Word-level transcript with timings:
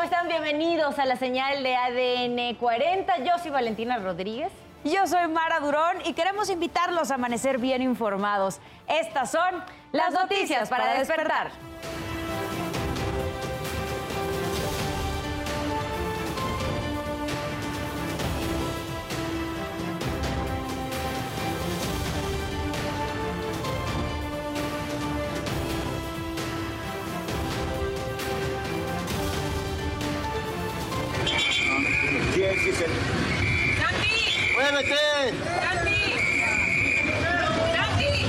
¿Cómo 0.00 0.10
están? 0.10 0.28
Bienvenidos 0.28 0.98
a 0.98 1.04
la 1.04 1.16
señal 1.16 1.62
de 1.62 1.76
ADN 1.76 2.54
40. 2.54 3.18
Yo 3.18 3.38
soy 3.38 3.50
Valentina 3.50 3.98
Rodríguez. 3.98 4.50
Yo 4.82 5.06
soy 5.06 5.28
Mara 5.28 5.60
Durón 5.60 5.98
y 6.06 6.14
queremos 6.14 6.48
invitarlos 6.48 7.10
a 7.10 7.16
amanecer 7.16 7.58
bien 7.58 7.82
informados. 7.82 8.60
Estas 8.88 9.30
son 9.30 9.62
las 9.92 10.14
noticias 10.14 10.70
para 10.70 10.94
despertar. 10.94 11.50
¡Muévete! 34.80 35.34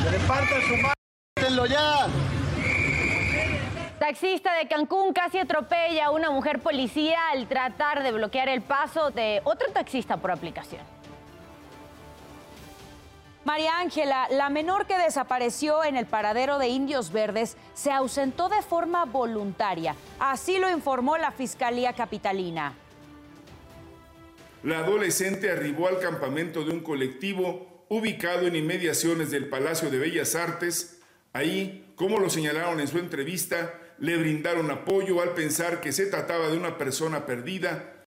¡Reparta 0.09 0.55
su 0.67 1.65
ya! 1.67 2.07
Taxista 3.99 4.53
de 4.55 4.67
Cancún 4.67 5.13
casi 5.13 5.37
atropella 5.37 6.07
a 6.07 6.11
una 6.11 6.29
mujer 6.31 6.59
policía 6.59 7.29
al 7.31 7.47
tratar 7.47 8.03
de 8.03 8.11
bloquear 8.11 8.49
el 8.49 8.61
paso 8.61 9.11
de 9.11 9.41
otro 9.45 9.71
taxista 9.71 10.17
por 10.17 10.31
aplicación. 10.31 10.81
María 13.45 13.79
Ángela, 13.79 14.27
la 14.29 14.49
menor 14.49 14.85
que 14.85 14.97
desapareció 14.97 15.83
en 15.83 15.95
el 15.95 16.05
paradero 16.05 16.57
de 16.57 16.67
Indios 16.67 17.11
Verdes, 17.11 17.57
se 17.73 17.91
ausentó 17.91 18.49
de 18.49 18.61
forma 18.61 19.05
voluntaria. 19.05 19.95
Así 20.19 20.57
lo 20.59 20.69
informó 20.69 21.17
la 21.17 21.31
Fiscalía 21.31 21.93
Capitalina. 21.93 22.75
La 24.63 24.79
adolescente 24.79 25.49
arribó 25.49 25.87
al 25.87 25.99
campamento 25.99 26.63
de 26.63 26.71
un 26.71 26.81
colectivo 26.81 27.85
ubicado 27.89 28.45
en 28.45 28.55
inmediaciones 28.55 29.31
del 29.31 29.49
Palacio 29.49 29.89
de 29.89 29.97
Bellas 29.97 30.35
Artes. 30.35 31.01
Ahí, 31.33 31.93
como 31.95 32.19
lo 32.19 32.29
señalaron 32.29 32.79
en 32.79 32.87
su 32.87 32.99
entrevista, 32.99 33.73
le 33.97 34.17
brindaron 34.17 34.69
apoyo 34.69 35.21
al 35.21 35.33
pensar 35.33 35.81
que 35.81 35.91
se 35.91 36.05
trataba 36.05 36.49
de 36.49 36.57
una 36.57 36.77
persona 36.77 37.25
perdida. 37.25 38.05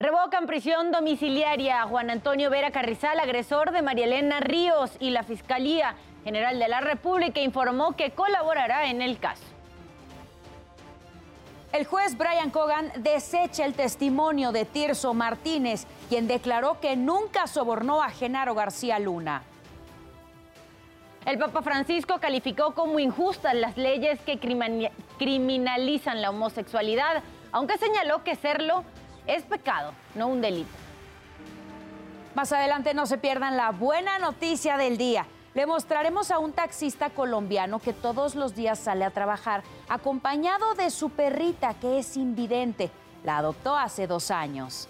Revocan 0.00 0.48
prisión 0.48 0.90
domiciliaria 0.90 1.80
a 1.80 1.86
Juan 1.86 2.10
Antonio 2.10 2.50
Vera 2.50 2.72
Carrizal, 2.72 3.20
agresor 3.20 3.70
de 3.70 3.82
María 3.82 4.06
Elena 4.06 4.40
Ríos, 4.40 4.90
y 4.98 5.10
la 5.10 5.22
Fiscalía 5.22 5.94
General 6.24 6.58
de 6.58 6.66
la 6.66 6.80
República 6.80 7.40
informó 7.40 7.96
que 7.96 8.10
colaborará 8.10 8.90
en 8.90 9.02
el 9.02 9.20
caso. 9.20 9.51
El 11.72 11.86
juez 11.86 12.18
Brian 12.18 12.50
Cogan 12.50 12.92
desecha 12.98 13.64
el 13.64 13.72
testimonio 13.72 14.52
de 14.52 14.66
Tirso 14.66 15.14
Martínez, 15.14 15.86
quien 16.10 16.28
declaró 16.28 16.78
que 16.80 16.96
nunca 16.96 17.46
sobornó 17.46 18.02
a 18.02 18.10
Genaro 18.10 18.54
García 18.54 18.98
Luna. 18.98 19.42
El 21.24 21.38
Papa 21.38 21.62
Francisco 21.62 22.18
calificó 22.20 22.74
como 22.74 22.98
injustas 22.98 23.54
las 23.54 23.78
leyes 23.78 24.20
que 24.20 24.38
criminalizan 25.18 26.20
la 26.20 26.28
homosexualidad, 26.28 27.22
aunque 27.52 27.78
señaló 27.78 28.22
que 28.22 28.36
serlo 28.36 28.84
es 29.26 29.42
pecado, 29.44 29.94
no 30.14 30.26
un 30.26 30.42
delito. 30.42 30.68
Más 32.34 32.52
adelante 32.52 32.92
no 32.92 33.06
se 33.06 33.16
pierdan 33.16 33.56
la 33.56 33.70
buena 33.70 34.18
noticia 34.18 34.76
del 34.76 34.98
día. 34.98 35.26
Le 35.54 35.66
mostraremos 35.66 36.30
a 36.30 36.38
un 36.38 36.52
taxista 36.52 37.10
colombiano 37.10 37.78
que 37.78 37.92
todos 37.92 38.34
los 38.34 38.54
días 38.54 38.78
sale 38.78 39.04
a 39.04 39.10
trabajar 39.10 39.62
acompañado 39.88 40.74
de 40.74 40.88
su 40.90 41.10
perrita 41.10 41.74
que 41.74 41.98
es 41.98 42.16
invidente. 42.16 42.90
La 43.22 43.38
adoptó 43.38 43.76
hace 43.76 44.06
dos 44.06 44.30
años. 44.30 44.88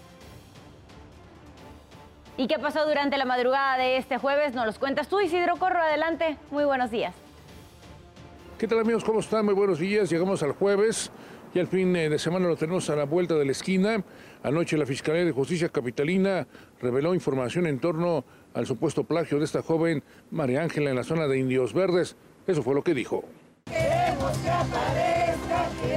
¿Y 2.37 2.47
qué 2.47 2.57
pasó 2.57 2.85
durante 2.87 3.17
la 3.17 3.25
madrugada 3.25 3.77
de 3.77 3.97
este 3.97 4.17
jueves? 4.17 4.53
Nos 4.55 4.65
los 4.65 4.79
cuentas 4.79 5.07
tú, 5.07 5.19
Isidro 5.19 5.57
Corro. 5.57 5.81
Adelante. 5.81 6.37
Muy 6.49 6.63
buenos 6.63 6.89
días. 6.89 7.13
¿Qué 8.57 8.67
tal 8.67 8.79
amigos? 8.79 9.03
¿Cómo 9.03 9.19
están? 9.19 9.45
Muy 9.45 9.53
buenos 9.53 9.79
días. 9.79 10.09
Llegamos 10.09 10.41
al 10.41 10.53
jueves 10.53 11.11
y 11.53 11.59
al 11.59 11.67
fin 11.67 11.93
de 11.93 12.17
semana 12.17 12.47
lo 12.47 12.55
tenemos 12.55 12.89
a 12.89 12.95
la 12.95 13.05
vuelta 13.05 13.35
de 13.35 13.45
la 13.45 13.51
esquina. 13.51 14.03
Anoche 14.41 14.77
la 14.77 14.85
Fiscalía 14.85 15.23
de 15.23 15.31
Justicia 15.31 15.69
Capitalina 15.69 16.47
reveló 16.81 17.13
información 17.13 17.67
en 17.67 17.79
torno 17.79 18.25
al 18.53 18.65
supuesto 18.65 19.03
plagio 19.03 19.39
de 19.39 19.45
esta 19.45 19.61
joven 19.61 20.03
María 20.31 20.63
Ángela 20.63 20.89
en 20.89 20.95
la 20.95 21.03
zona 21.03 21.27
de 21.27 21.37
Indios 21.37 21.73
Verdes. 21.73 22.15
Eso 22.47 22.63
fue 22.63 22.75
lo 22.75 22.83
que 22.83 22.93
dijo. 22.93 23.23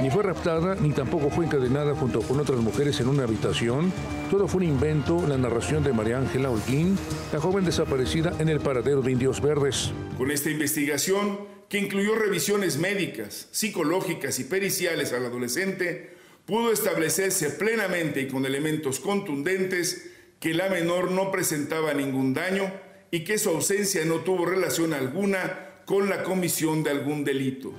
Ni 0.01 0.11
fue 0.11 0.23
raptada 0.23 0.75
ni 0.75 0.91
tampoco 0.91 1.29
fue 1.29 1.45
encadenada 1.45 1.95
junto 1.95 2.21
con 2.21 2.39
otras 2.39 2.59
mujeres 2.59 2.99
en 2.99 3.07
una 3.07 3.23
habitación. 3.23 3.91
Todo 4.29 4.47
fue 4.47 4.61
un 4.61 4.69
invento, 4.69 5.25
la 5.27 5.37
narración 5.37 5.83
de 5.83 5.91
María 5.91 6.19
Ángela 6.19 6.49
Holguín, 6.49 6.97
la 7.33 7.39
joven 7.39 7.65
desaparecida 7.65 8.33
en 8.39 8.49
el 8.49 8.59
paradero 8.59 9.01
de 9.01 9.11
Indios 9.11 9.41
Verdes. 9.41 9.91
Con 10.17 10.31
esta 10.31 10.49
investigación, 10.49 11.56
que 11.69 11.77
incluyó 11.77 12.15
revisiones 12.15 12.77
médicas, 12.77 13.47
psicológicas 13.51 14.39
y 14.39 14.45
periciales 14.45 15.11
al 15.13 15.25
adolescente, 15.25 16.15
pudo 16.45 16.71
establecerse 16.71 17.49
plenamente 17.49 18.21
y 18.21 18.27
con 18.27 18.45
elementos 18.45 18.99
contundentes 18.99 20.11
que 20.39 20.53
la 20.53 20.69
menor 20.69 21.11
no 21.11 21.31
presentaba 21.31 21.93
ningún 21.93 22.33
daño 22.33 22.71
y 23.11 23.23
que 23.23 23.37
su 23.37 23.49
ausencia 23.49 24.05
no 24.05 24.21
tuvo 24.21 24.45
relación 24.45 24.93
alguna 24.93 25.66
con 25.87 26.09
la 26.09 26.21
comisión 26.21 26.83
de 26.83 26.91
algún 26.91 27.23
delito. 27.23 27.71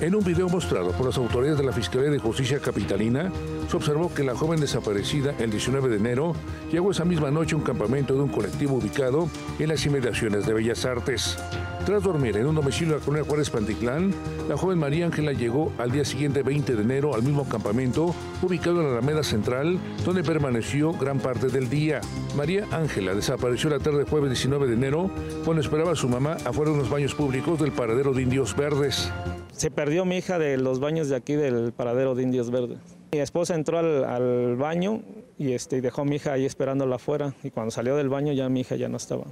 En 0.00 0.14
un 0.14 0.22
video 0.22 0.48
mostrado 0.48 0.92
por 0.92 1.06
las 1.06 1.16
autoridades 1.16 1.58
de 1.58 1.64
la 1.64 1.72
Fiscalía 1.72 2.10
de 2.10 2.20
Justicia 2.20 2.60
Capitalina, 2.60 3.32
se 3.68 3.76
observó 3.76 4.14
que 4.14 4.22
la 4.22 4.36
joven 4.36 4.60
desaparecida 4.60 5.34
el 5.40 5.50
19 5.50 5.88
de 5.88 5.96
enero 5.96 6.34
llegó 6.70 6.92
esa 6.92 7.04
misma 7.04 7.32
noche 7.32 7.54
a 7.54 7.58
un 7.58 7.64
campamento 7.64 8.14
de 8.14 8.20
un 8.20 8.28
colectivo 8.28 8.76
ubicado 8.76 9.28
en 9.58 9.68
las 9.68 9.84
inmediaciones 9.84 10.46
de 10.46 10.52
Bellas 10.52 10.84
Artes. 10.84 11.38
Tras 11.86 12.02
dormir 12.02 12.36
en 12.36 12.46
un 12.46 12.56
domicilio 12.56 12.94
de 12.94 12.98
la 13.00 13.04
colonia 13.04 13.26
Juárez 13.26 13.48
Panticlán, 13.48 14.12
la 14.48 14.56
joven 14.56 14.78
María 14.78 15.06
Ángela 15.06 15.32
llegó 15.32 15.72
al 15.78 15.92
día 15.92 16.04
siguiente 16.04 16.42
20 16.42 16.74
de 16.74 16.82
enero 16.82 17.14
al 17.14 17.22
mismo 17.22 17.48
campamento 17.48 18.12
ubicado 18.42 18.80
en 18.80 18.88
la 18.88 18.98
Alameda 18.98 19.22
Central, 19.22 19.78
donde 20.04 20.24
permaneció 20.24 20.92
gran 20.92 21.20
parte 21.20 21.46
del 21.46 21.70
día. 21.70 22.00
María 22.36 22.66
Ángela 22.72 23.14
desapareció 23.14 23.70
la 23.70 23.78
tarde 23.78 24.04
jueves 24.04 24.30
19 24.30 24.66
de 24.66 24.74
enero 24.74 25.10
cuando 25.44 25.62
esperaba 25.62 25.92
a 25.92 25.96
su 25.96 26.08
mamá 26.08 26.36
afuera 26.44 26.72
de 26.72 26.78
unos 26.78 26.90
baños 26.90 27.14
públicos 27.14 27.55
del 27.56 27.72
paradero 27.72 28.12
de 28.12 28.22
Indios 28.22 28.56
Verdes. 28.56 29.10
Se 29.52 29.70
perdió 29.70 30.04
mi 30.04 30.18
hija 30.18 30.38
de 30.38 30.56
los 30.56 30.80
baños 30.80 31.08
de 31.08 31.16
aquí 31.16 31.34
del 31.34 31.72
paradero 31.72 32.14
de 32.14 32.22
Indios 32.22 32.50
Verdes. 32.50 32.78
Mi 33.12 33.18
esposa 33.18 33.54
entró 33.54 33.78
al, 33.78 34.56
baño 34.56 35.02
y 35.38 35.52
este, 35.52 35.80
dejó 35.80 36.02
a 36.02 36.04
mi 36.04 36.16
hija 36.16 36.32
ahí 36.32 36.44
esperándola 36.44 36.96
afuera 36.96 37.34
y 37.42 37.50
cuando 37.50 37.70
salió 37.70 37.96
del 37.96 38.08
baño 38.08 38.32
ya 38.32 38.48
mi 38.48 38.60
hija 38.60 38.76
ya 38.76 38.88
no 38.88 38.96
estaba. 38.96 39.24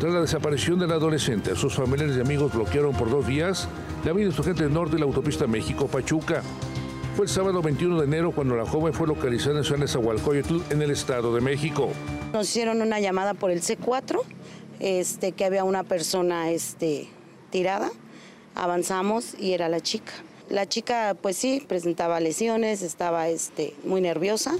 Tras 0.00 0.12
la 0.12 0.20
desaparición 0.20 0.80
del 0.80 0.90
adolescente, 0.90 1.54
sus 1.54 1.74
familiares 1.74 2.16
y 2.16 2.20
amigos 2.20 2.52
bloquearon 2.52 2.92
por 2.94 3.08
dos 3.10 3.26
días 3.26 3.68
la 4.04 4.12
vida 4.12 4.26
insurgente 4.26 4.68
norte 4.68 4.94
de 4.94 5.00
la 5.00 5.06
autopista 5.06 5.46
México-Pachuca. 5.46 6.42
Fue 7.14 7.26
el 7.26 7.30
sábado 7.30 7.60
21 7.60 8.00
de 8.00 8.06
enero 8.06 8.32
cuando 8.32 8.56
la 8.56 8.64
joven 8.64 8.94
fue 8.94 9.06
localizada 9.06 9.58
en 9.58 9.64
San 9.64 9.80
Nezahualcóyotl, 9.80 10.60
en 10.70 10.82
el 10.82 10.90
Estado 10.90 11.34
de 11.34 11.42
México. 11.42 11.90
Nos 12.32 12.48
hicieron 12.48 12.80
una 12.80 12.98
llamada 12.98 13.34
por 13.34 13.50
el 13.50 13.60
C4, 13.60 14.18
este, 14.80 15.32
que 15.32 15.44
había 15.44 15.62
una 15.62 15.84
persona 15.84 16.50
este, 16.50 17.08
tirada. 17.52 17.92
Avanzamos 18.56 19.36
y 19.38 19.52
era 19.52 19.68
la 19.68 19.80
chica. 19.80 20.12
La 20.50 20.68
chica, 20.68 21.16
pues 21.22 21.36
sí, 21.36 21.64
presentaba 21.66 22.18
lesiones, 22.18 22.82
estaba 22.82 23.28
este, 23.28 23.74
muy 23.84 24.00
nerviosa. 24.00 24.52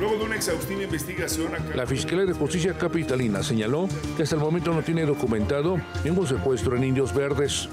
Luego 0.00 0.16
de 0.16 0.24
una 0.24 0.36
exhaustiva 0.36 0.82
investigación... 0.82 1.52
La 1.74 1.86
Fiscalía 1.86 2.24
de 2.24 2.32
Justicia 2.32 2.76
Capitalina 2.76 3.42
señaló 3.42 3.88
que 4.16 4.24
hasta 4.24 4.34
el 4.34 4.42
momento 4.42 4.74
no 4.74 4.82
tiene 4.82 5.06
documentado 5.06 5.80
ningún 6.04 6.26
secuestro 6.26 6.76
en 6.76 6.84
Indios 6.84 7.14
Verdes. 7.14 7.68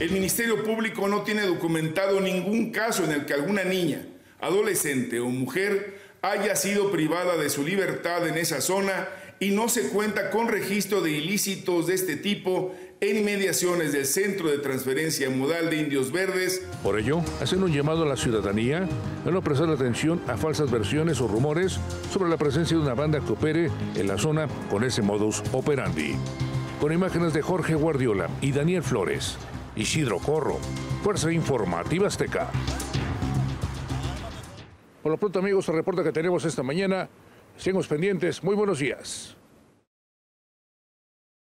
El 0.00 0.10
Ministerio 0.10 0.64
Público 0.64 1.06
no 1.06 1.22
tiene 1.22 1.42
documentado 1.42 2.20
ningún 2.20 2.72
caso 2.72 3.04
en 3.04 3.12
el 3.12 3.26
que 3.26 3.34
alguna 3.34 3.64
niña, 3.64 4.06
adolescente 4.40 5.20
o 5.20 5.28
mujer 5.28 6.00
haya 6.22 6.56
sido 6.56 6.90
privada 6.90 7.36
de 7.36 7.50
su 7.50 7.64
libertad 7.64 8.26
en 8.26 8.38
esa 8.38 8.60
zona 8.60 9.08
y 9.38 9.50
no 9.50 9.68
se 9.68 9.88
cuenta 9.88 10.30
con 10.30 10.48
registro 10.48 11.00
de 11.00 11.12
ilícitos 11.12 11.86
de 11.86 11.94
este 11.94 12.16
tipo 12.16 12.74
en 13.02 13.16
inmediaciones 13.16 13.92
del 13.92 14.04
Centro 14.04 14.50
de 14.50 14.58
Transferencia 14.58 15.30
Modal 15.30 15.70
de 15.70 15.76
Indios 15.76 16.12
Verdes. 16.12 16.62
Por 16.82 16.98
ello, 16.98 17.22
hacen 17.40 17.62
un 17.62 17.72
llamado 17.72 18.02
a 18.02 18.06
la 18.06 18.16
ciudadanía 18.16 18.86
a 19.24 19.30
no 19.30 19.40
prestar 19.40 19.70
atención 19.70 20.20
a 20.28 20.36
falsas 20.36 20.70
versiones 20.70 21.18
o 21.22 21.26
rumores 21.26 21.80
sobre 22.12 22.28
la 22.28 22.36
presencia 22.36 22.76
de 22.76 22.82
una 22.82 22.94
banda 22.94 23.20
que 23.20 23.32
opere 23.32 23.70
en 23.94 24.06
la 24.06 24.18
zona 24.18 24.48
con 24.68 24.84
ese 24.84 25.00
modus 25.00 25.42
operandi. 25.52 26.14
Con 26.78 26.92
imágenes 26.92 27.32
de 27.32 27.40
Jorge 27.40 27.74
Guardiola 27.74 28.28
y 28.42 28.52
Daniel 28.52 28.82
Flores, 28.82 29.38
Isidro 29.76 30.18
Corro, 30.18 30.58
Fuerza 31.02 31.32
Informativa 31.32 32.06
Azteca. 32.06 32.50
Por 35.02 35.12
lo 35.12 35.16
pronto, 35.16 35.38
amigos, 35.38 35.66
el 35.70 35.76
reporte 35.76 36.02
que 36.02 36.12
tenemos 36.12 36.44
esta 36.44 36.62
mañana. 36.62 37.08
Sigamos 37.56 37.86
pendientes. 37.86 38.44
Muy 38.44 38.54
buenos 38.54 38.78
días. 38.78 39.39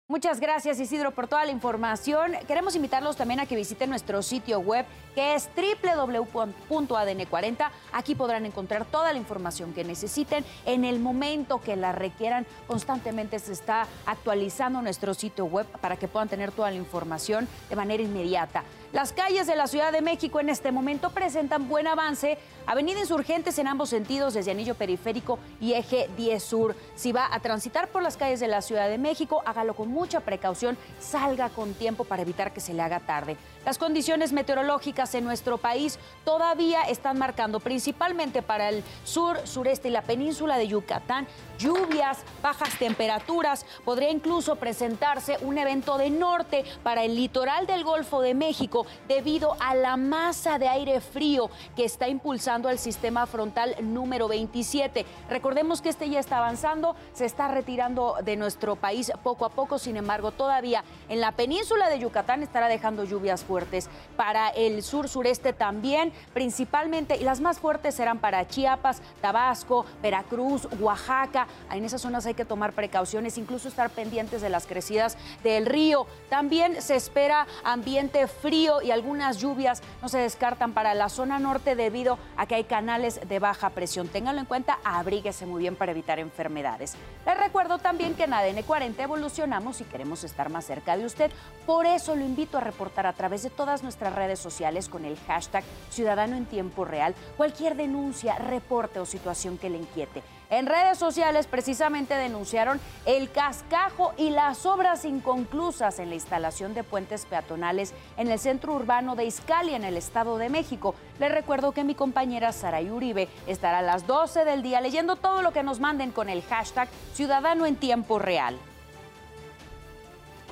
Muchas 0.09 0.39
gracias 0.39 0.79
Isidro 0.79 1.11
por 1.11 1.27
toda 1.27 1.45
la 1.45 1.51
información. 1.51 2.35
Queremos 2.47 2.77
invitarlos 2.77 3.17
también 3.17 3.41
a 3.41 3.47
que 3.47 3.57
visiten 3.57 3.91
nuestro 3.91 4.23
sitio 4.23 4.61
web 4.61 4.87
que 5.17 5.35
es 5.35 5.49
www.adn40. 5.57 7.71
Aquí 7.93 8.15
podrán 8.15 8.47
encontrar 8.47 8.85
toda 8.85 9.13
la 9.13 9.19
información 9.19 9.73
que 9.73 9.83
necesiten 9.83 10.45
en 10.65 10.85
el 10.85 11.01
momento 11.01 11.61
que 11.61 11.75
la 11.75 11.91
requieran. 11.91 12.47
Constantemente 12.69 13.41
se 13.41 13.53
está 13.53 13.89
actualizando 14.05 14.81
nuestro 14.81 15.15
sitio 15.15 15.47
web 15.47 15.67
para 15.81 15.97
que 15.97 16.07
puedan 16.07 16.29
tener 16.29 16.53
toda 16.53 16.71
la 16.71 16.77
información 16.77 17.49
de 17.69 17.75
manera 17.75 18.03
inmediata. 18.03 18.63
Las 18.93 19.13
calles 19.13 19.47
de 19.47 19.57
la 19.57 19.67
Ciudad 19.67 19.91
de 19.91 20.03
México 20.03 20.39
en 20.39 20.51
este 20.51 20.71
momento 20.71 21.11
presentan 21.11 21.69
buen 21.69 21.87
avance. 21.87 22.39
Avenida 22.67 23.01
Insurgentes 23.01 23.59
en 23.59 23.69
ambos 23.69 23.89
sentidos, 23.89 24.35
desde 24.35 24.53
Anillo 24.53 24.75
Periférico 24.75 25.39
y 25.61 25.73
Eje 25.73 26.09
10 26.17 26.43
Sur. 26.43 26.77
Si 26.95 27.13
va 27.13 27.35
a 27.35 27.41
transitar 27.41 27.89
por 27.89 28.03
las 28.03 28.17
calles 28.17 28.41
de 28.41 28.49
la 28.49 28.63
Ciudad 28.63 28.89
de 28.89 28.99
México, 28.99 29.43
hágalo 29.45 29.75
con 29.75 29.93
mucha 29.97 30.21
precaución, 30.21 30.77
salga 31.01 31.49
con 31.49 31.73
tiempo 31.73 32.05
para 32.05 32.21
evitar 32.21 32.53
que 32.53 32.61
se 32.61 32.75
le 32.75 32.83
haga 32.83 33.01
tarde. 33.01 33.39
Las 33.65 33.79
condiciones 33.79 34.33
meteorológicas 34.33 35.15
en 35.15 35.25
nuestro 35.25 35.57
país 35.57 35.99
todavía 36.23 36.83
están 36.83 37.19
marcando, 37.19 37.61
principalmente 37.61 38.43
para 38.43 38.69
el 38.69 38.85
sur, 39.05 39.39
sureste 39.45 39.89
y 39.89 39.93
la 39.93 40.03
península 40.03 40.59
de 40.59 40.69
Yucatán, 40.69 41.27
lluvias, 41.59 42.19
bajas 42.43 42.79
temperaturas. 42.79 43.67
Podría 43.85 44.11
incluso 44.11 44.57
presentarse 44.57 45.39
un 45.43 45.59
evento 45.59 45.99
de 45.99 46.11
norte 46.11 46.65
para 46.83 47.05
el 47.05 47.15
litoral 47.15 47.67
del 47.67 47.85
Golfo 47.85 48.21
de 48.21 48.35
México 48.35 48.87
debido 49.09 49.57
a 49.61 49.75
la 49.75 49.97
masa 49.97 50.59
de 50.59 50.69
aire 50.69 51.01
frío 51.01 51.51
que 51.75 51.85
está 51.85 52.09
impulsando 52.09 52.69
el 52.69 52.79
sistema 52.79 53.27
frontal 53.27 53.75
número 53.83 54.29
27. 54.29 55.05
Recordemos 55.29 55.83
que 55.83 55.89
este 55.89 56.09
ya 56.09 56.21
está 56.21 56.39
avanzando, 56.39 56.97
se 57.13 57.25
está 57.25 57.49
retirando 57.49 58.17
de 58.25 58.37
nuestro 58.37 58.77
país 58.77 59.13
poco 59.23 59.45
a 59.45 59.51
poco, 59.51 59.79
sin 59.79 59.97
embargo, 59.97 60.31
todavía 60.31 60.85
en 61.09 61.21
la 61.21 61.33
península 61.33 61.89
de 61.89 61.99
Yucatán 61.99 62.43
estará 62.43 62.69
dejando 62.69 63.05
lluvias 63.05 63.45
fuertes 63.45 63.89
para 64.17 64.49
el 64.51 64.83
sur 64.83 65.09
sureste 65.09 65.53
también, 65.53 66.13
principalmente, 66.35 67.17
y 67.17 67.25
las 67.25 67.41
más 67.41 67.59
fuertes 67.59 67.95
serán 67.95 68.19
para 68.19 68.47
Chiapas, 68.47 69.03
Tabasco, 69.21 69.85
Veracruz, 70.03 70.69
Oaxaca. 70.81 71.46
En 71.71 71.85
esas 71.85 72.01
zonas 72.01 72.27
hay 72.27 72.35
que 72.35 72.45
tomar 72.45 72.73
precauciones, 72.73 73.39
incluso 73.39 73.69
estar 73.69 73.91
pendientes 73.91 74.43
de 74.43 74.51
las 74.51 74.67
crecidas 74.67 75.17
del 75.43 75.67
río. 75.67 76.07
También 76.29 76.81
se 76.83 76.97
espera 76.97 77.47
ambiente 77.65 78.27
frío 78.27 78.83
y 78.83 78.91
algunas 78.91 79.39
lluvias 79.39 79.83
no 80.03 80.09
se 80.09 80.19
descartan 80.19 80.73
para 80.73 80.95
la 80.95 81.09
zona 81.09 81.39
norte 81.39 81.77
debido 81.77 82.19
a 82.37 82.47
que 82.47 82.57
hay 82.57 82.65
canales 82.65 83.21
de 83.29 83.39
baja 83.39 83.71
presión. 83.71 84.09
Ténganlo 84.09 84.41
en 84.41 84.47
cuenta, 84.47 84.79
abríguese 84.85 85.47
muy 85.47 85.61
bien 85.61 85.77
para 85.77 85.93
evitar 85.93 86.19
enfermedades. 86.19 86.95
Les 87.25 87.39
recuerdo 87.39 87.79
también 87.79 88.15
que 88.15 88.25
en 88.25 88.35
ADN 88.35 88.63
40 88.63 89.03
evolucionamos 89.03 89.81
y 89.81 89.85
queremos 89.85 90.25
estar 90.25 90.51
más 90.51 90.65
cerca 90.65 90.97
de 90.97 91.05
usted. 91.05 91.31
Por 91.67 91.87
eso 91.87 92.15
lo 92.15 92.25
invito 92.25 92.59
a 92.59 92.61
reportar 92.61 93.07
a 93.07 93.13
través 93.13 93.43
de 93.43 93.51
todas 93.51 93.83
nuestras 93.83 94.15
redes 94.15 94.39
sociales 94.39 94.89
con 94.89 95.05
el 95.05 95.19
hashtag 95.27 95.65
Ciudadano 95.91 96.37
en 96.37 96.47
Tiempo 96.47 96.85
Real 96.85 97.15
cualquier 97.37 97.77
denuncia, 97.77 98.39
reporte 98.39 98.99
o 99.01 99.07
situación 99.07 99.59
que 99.59 99.71
le 99.71 99.79
inquiete. 99.79 100.23
En 100.49 100.67
redes 100.67 100.99
sociales 100.99 101.49
precisamente 101.49 102.15
denunciaron 102.15 102.81
el 103.05 103.31
cascajo 103.33 104.13
y 104.17 104.31
las 104.31 104.65
obras 104.65 105.05
inconclusas 105.05 105.99
en 105.99 106.09
la 106.09 106.15
instalación 106.15 106.73
de 106.73 106.85
puentes 106.85 107.27
peatonales 107.27 107.93
en 108.17 108.31
el 108.31 108.39
centro 108.39 108.75
urbano 108.75 109.17
de 109.17 109.25
Izcali, 109.25 109.75
en 109.75 109.83
el 109.83 109.97
Estado 109.97 110.39
de 110.39 110.49
México. 110.49 110.95
Les 111.19 111.33
recuerdo 111.33 111.73
que 111.73 111.83
mi 111.83 111.97
compañera 111.97 112.53
Saray 112.53 112.91
Uribe 112.91 113.29
estará 113.49 113.79
a 113.79 113.83
las 113.83 114.07
12 114.07 114.45
del 114.45 114.63
día 114.63 114.81
leyendo 114.81 115.17
todo 115.17 115.43
lo 115.43 115.53
que 115.53 115.65
nos 115.65 115.81
manden 115.81 116.13
con 116.13 116.29
el 116.29 116.43
hashtag 116.43 116.89
Ciudadano 117.13 117.67
en 117.67 117.75
Tiempo 117.75 118.21
Real. 118.21 118.57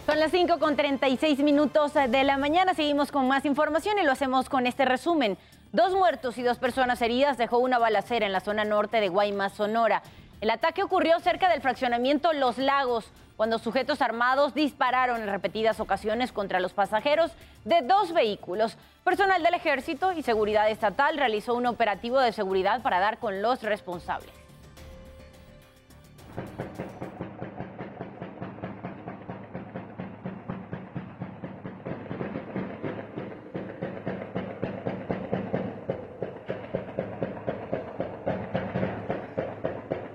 Son 0.06 0.20
las 0.20 0.32
5 0.32 0.58
con 0.58 0.76
36 0.76 1.38
minutos 1.38 1.94
de 1.94 2.24
la 2.24 2.36
mañana. 2.36 2.74
Seguimos 2.74 3.10
con 3.10 3.26
más 3.26 3.46
información 3.46 3.98
y 3.98 4.04
lo 4.04 4.12
hacemos 4.12 4.50
con 4.50 4.66
este 4.66 4.84
resumen. 4.84 5.38
Dos 5.72 5.94
muertos 5.94 6.36
y 6.36 6.42
dos 6.42 6.58
personas 6.58 7.00
heridas 7.00 7.38
dejó 7.38 7.56
una 7.56 7.78
balacera 7.78 8.26
en 8.26 8.32
la 8.32 8.40
zona 8.40 8.66
norte 8.66 9.00
de 9.00 9.08
Guaymas, 9.08 9.54
Sonora. 9.54 10.02
El 10.42 10.50
ataque 10.50 10.82
ocurrió 10.82 11.18
cerca 11.20 11.48
del 11.48 11.62
fraccionamiento 11.62 12.34
Los 12.34 12.58
Lagos, 12.58 13.10
cuando 13.38 13.58
sujetos 13.58 14.02
armados 14.02 14.52
dispararon 14.52 15.22
en 15.22 15.28
repetidas 15.28 15.80
ocasiones 15.80 16.32
contra 16.32 16.60
los 16.60 16.74
pasajeros 16.74 17.32
de 17.64 17.80
dos 17.80 18.12
vehículos. 18.12 18.76
Personal 19.04 19.42
del 19.42 19.54
Ejército 19.54 20.12
y 20.12 20.22
Seguridad 20.22 20.68
Estatal 20.68 21.16
realizó 21.16 21.54
un 21.54 21.64
operativo 21.64 22.20
de 22.20 22.32
seguridad 22.32 22.82
para 22.82 23.00
dar 23.00 23.16
con 23.16 23.40
los 23.40 23.62
responsables. 23.62 24.30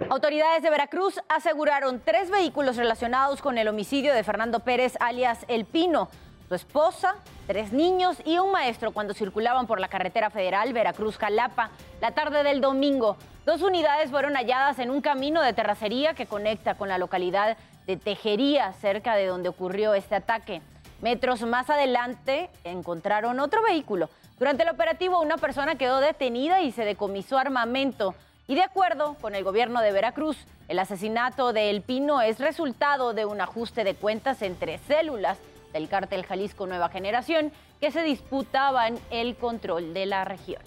Autoridades 0.10 0.64
de 0.64 0.72
Veracruz 0.72 1.20
aseguraron 1.30 2.02
tres 2.04 2.32
vehículos 2.32 2.78
relacionados 2.78 3.44
con 3.44 3.60
el 3.60 3.68
homicidio 3.68 4.12
de 4.12 4.24
Fernando 4.24 4.62
Pérez, 4.62 4.96
alias 5.00 5.46
El 5.48 5.66
Pino, 5.66 6.10
su 6.48 6.56
esposa, 6.56 7.18
tres 7.46 7.74
niños 7.74 8.18
y 8.26 8.40
un 8.40 8.52
maestro 8.52 8.92
cuando 8.92 9.14
circulaban 9.14 9.68
por 9.68 9.80
la 9.80 9.88
carretera 9.88 10.32
federal 10.32 10.74
Veracruz-Jalapa 10.74 11.70
la 12.02 12.10
tarde 12.16 12.42
del 12.42 12.60
domingo. 12.60 13.18
Dos 13.46 13.62
unidades 13.62 14.10
fueron 14.10 14.34
halladas 14.34 14.80
en 14.80 14.90
un 14.90 15.02
camino 15.02 15.44
de 15.44 15.54
terracería 15.54 16.16
que 16.16 16.26
conecta 16.26 16.74
con 16.74 16.90
la 16.90 16.98
localidad 16.98 17.56
de 17.86 17.96
Tejería, 17.96 18.74
cerca 18.74 19.14
de 19.14 19.28
donde 19.28 19.50
ocurrió 19.50 19.94
este 19.94 20.16
ataque. 20.16 20.64
Metros 21.02 21.44
más 21.44 21.70
adelante 21.70 22.50
encontraron 22.64 23.40
otro 23.40 23.62
vehículo. 23.62 24.10
Durante 24.40 24.64
el 24.64 24.70
operativo 24.70 25.22
una 25.22 25.38
persona 25.38 25.76
quedó 25.76 26.00
detenida 26.00 26.62
y 26.62 26.72
se 26.72 26.84
decomisó 26.84 27.38
armamento. 27.38 28.16
Y 28.50 28.56
de 28.56 28.64
acuerdo 28.64 29.16
con 29.22 29.36
el 29.36 29.44
gobierno 29.44 29.80
de 29.80 29.92
Veracruz, 29.92 30.36
el 30.70 30.80
asesinato 30.80 31.54
de 31.54 31.70
El 31.70 31.84
Pino 31.84 32.20
es 32.20 32.40
resultado 32.40 33.14
de 33.14 33.24
un 33.24 33.40
ajuste 33.40 33.84
de 33.84 33.94
cuentas 33.94 34.42
entre 34.42 34.80
células 34.80 35.38
del 35.72 35.88
cártel 35.88 36.26
Jalisco 36.26 36.66
Nueva 36.66 36.90
Generación 36.90 37.52
que 37.80 37.92
se 37.92 38.02
disputaban 38.02 38.98
el 39.12 39.36
control 39.36 39.94
de 39.94 40.08
la 40.08 40.26
región. 40.26 40.64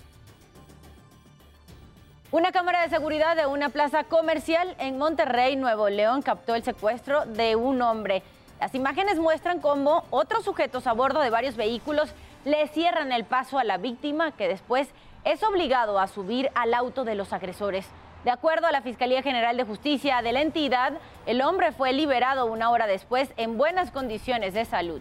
Una 2.30 2.52
cámara 2.52 2.82
de 2.82 2.88
seguridad 2.88 3.34
de 3.34 3.46
una 3.46 3.68
plaza 3.68 4.04
comercial 4.04 4.76
en 4.78 4.96
Monterrey, 4.96 5.56
Nuevo 5.56 5.88
León, 5.88 6.22
captó 6.22 6.54
el 6.54 6.62
secuestro 6.62 7.26
de 7.26 7.56
un 7.56 7.82
hombre. 7.82 8.22
Las 8.60 8.76
imágenes 8.76 9.18
muestran 9.18 9.58
cómo 9.58 10.04
otros 10.10 10.44
sujetos 10.44 10.86
a 10.86 10.92
bordo 10.92 11.18
de 11.18 11.30
varios 11.30 11.56
vehículos 11.56 12.10
le 12.44 12.68
cierran 12.68 13.10
el 13.10 13.24
paso 13.24 13.58
a 13.58 13.64
la 13.64 13.76
víctima 13.76 14.30
que 14.30 14.46
después 14.46 14.88
es 15.24 15.42
obligado 15.42 15.98
a 15.98 16.06
subir 16.06 16.50
al 16.54 16.74
auto 16.74 17.04
de 17.04 17.14
los 17.14 17.32
agresores. 17.32 17.86
De 18.24 18.30
acuerdo 18.30 18.66
a 18.66 18.72
la 18.72 18.82
Fiscalía 18.82 19.22
General 19.22 19.56
de 19.56 19.64
Justicia 19.64 20.22
de 20.22 20.32
la 20.32 20.40
entidad, 20.42 20.92
el 21.26 21.42
hombre 21.42 21.72
fue 21.72 21.92
liberado 21.92 22.46
una 22.46 22.70
hora 22.70 22.86
después 22.86 23.32
en 23.36 23.58
buenas 23.58 23.90
condiciones 23.90 24.54
de 24.54 24.64
salud. 24.64 25.00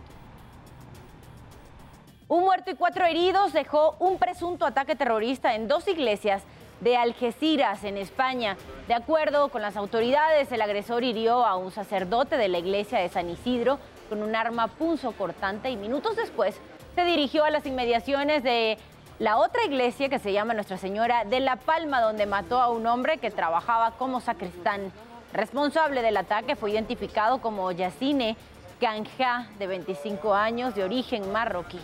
Un 2.27 2.45
muerto 2.45 2.71
y 2.71 2.75
cuatro 2.75 3.05
heridos 3.05 3.53
dejó 3.53 3.95
un 3.99 4.17
presunto 4.17 4.65
ataque 4.65 4.95
terrorista 4.95 5.53
en 5.53 5.67
dos 5.67 5.87
iglesias 5.87 6.43
de 6.79 6.97
Algeciras, 6.97 7.83
en 7.83 7.97
España. 7.97 8.57
De 8.87 8.93
acuerdo 8.93 9.49
con 9.49 9.61
las 9.61 9.75
autoridades, 9.75 10.51
el 10.51 10.61
agresor 10.61 11.03
hirió 11.03 11.45
a 11.45 11.55
un 11.57 11.71
sacerdote 11.71 12.37
de 12.37 12.47
la 12.47 12.57
iglesia 12.57 12.99
de 12.99 13.09
San 13.09 13.29
Isidro 13.29 13.79
con 14.09 14.23
un 14.23 14.35
arma 14.35 14.67
punzo 14.67 15.11
cortante 15.11 15.69
y 15.69 15.77
minutos 15.77 16.15
después 16.15 16.59
se 16.95 17.05
dirigió 17.05 17.43
a 17.45 17.51
las 17.51 17.65
inmediaciones 17.65 18.43
de 18.43 18.77
la 19.21 19.37
otra 19.37 19.63
iglesia 19.65 20.09
que 20.09 20.17
se 20.17 20.33
llama 20.33 20.55
Nuestra 20.55 20.79
Señora 20.79 21.25
de 21.25 21.39
la 21.41 21.55
Palma, 21.55 22.01
donde 22.01 22.25
mató 22.25 22.59
a 22.59 22.69
un 22.69 22.87
hombre 22.87 23.19
que 23.19 23.29
trabajaba 23.29 23.91
como 23.91 24.19
sacristán. 24.19 24.91
Responsable 25.31 26.01
del 26.01 26.17
ataque 26.17 26.55
fue 26.55 26.71
identificado 26.71 27.39
como 27.39 27.71
Yacine 27.71 28.35
Kanja, 28.79 29.47
de 29.59 29.67
25 29.67 30.33
años, 30.33 30.73
de 30.73 30.83
origen 30.83 31.31
marroquí. 31.31 31.79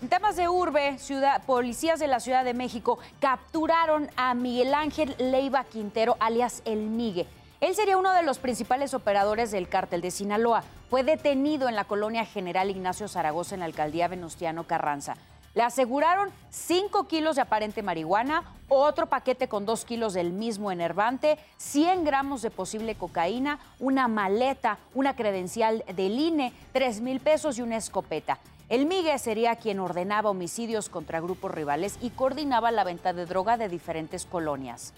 En 0.00 0.08
temas 0.08 0.36
de 0.36 0.48
urbe, 0.48 0.96
policías 1.44 2.00
de 2.00 2.06
la 2.06 2.20
Ciudad 2.20 2.46
de 2.46 2.54
México 2.54 2.98
capturaron 3.20 4.08
a 4.16 4.32
Miguel 4.32 4.72
Ángel 4.72 5.14
Leiva 5.18 5.64
Quintero, 5.64 6.16
alias 6.18 6.62
El 6.64 6.78
Migue. 6.78 7.26
Él 7.60 7.74
sería 7.74 7.98
uno 7.98 8.14
de 8.14 8.22
los 8.22 8.38
principales 8.38 8.94
operadores 8.94 9.50
del 9.50 9.68
cártel 9.68 10.00
de 10.00 10.10
Sinaloa. 10.10 10.64
Fue 10.88 11.04
detenido 11.04 11.68
en 11.68 11.76
la 11.76 11.84
colonia 11.84 12.24
General 12.24 12.70
Ignacio 12.70 13.06
Zaragoza 13.06 13.54
en 13.54 13.60
la 13.60 13.66
alcaldía 13.66 14.08
Venustiano 14.08 14.64
Carranza. 14.64 15.14
Le 15.52 15.62
aseguraron 15.62 16.30
5 16.48 17.06
kilos 17.06 17.36
de 17.36 17.42
aparente 17.42 17.82
marihuana, 17.82 18.44
otro 18.68 19.06
paquete 19.06 19.46
con 19.46 19.66
2 19.66 19.84
kilos 19.84 20.14
del 20.14 20.32
mismo 20.32 20.72
enervante, 20.72 21.38
100 21.58 22.04
gramos 22.04 22.40
de 22.40 22.50
posible 22.50 22.94
cocaína, 22.94 23.58
una 23.78 24.08
maleta, 24.08 24.78
una 24.94 25.14
credencial 25.14 25.84
del 25.94 26.18
INE, 26.18 26.54
3 26.72 27.02
mil 27.02 27.20
pesos 27.20 27.58
y 27.58 27.62
una 27.62 27.76
escopeta. 27.76 28.38
El 28.70 28.86
Migue 28.86 29.18
sería 29.18 29.56
quien 29.56 29.80
ordenaba 29.80 30.30
homicidios 30.30 30.88
contra 30.88 31.20
grupos 31.20 31.50
rivales 31.50 31.98
y 32.00 32.08
coordinaba 32.08 32.70
la 32.70 32.84
venta 32.84 33.12
de 33.12 33.26
droga 33.26 33.58
de 33.58 33.68
diferentes 33.68 34.24
colonias. 34.24 34.94